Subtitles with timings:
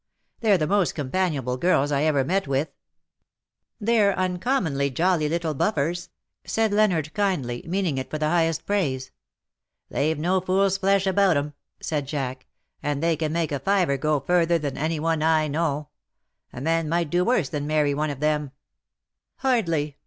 [0.39, 2.69] They're the most companionable girls I ever met with
[3.11, 3.43] \""
[3.79, 6.09] They're uncommonly jolly little buflPers!"
[6.43, 9.11] said Leonard, kindly, meaning it for the highest praise."
[9.91, 12.45] They've no fool's flesh about them," said Jack;^^
[12.81, 15.65] and they can make a fiver go further than any one THAT THE DAY WILL
[15.65, 15.85] END."
[16.55, 16.59] 233 I know.
[16.59, 18.51] A man might do worse than marry one of them/' ^^
[19.35, 19.97] Hardly